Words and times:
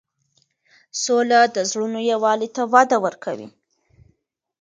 سوله 1.01 1.39
د 1.55 1.57
زړونو 1.69 1.99
یووالی 2.11 2.49
ته 2.55 2.61
وده 2.73 2.97
ورکوي. 3.05 3.47